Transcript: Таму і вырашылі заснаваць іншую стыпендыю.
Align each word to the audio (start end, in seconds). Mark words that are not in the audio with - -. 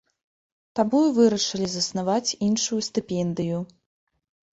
Таму 0.77 1.01
і 1.09 1.11
вырашылі 1.17 1.67
заснаваць 1.73 2.35
іншую 2.47 2.79
стыпендыю. 2.89 3.61